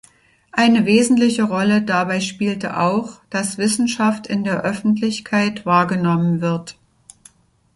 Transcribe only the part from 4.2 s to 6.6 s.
in der Öffentlichkeit wahrgenommen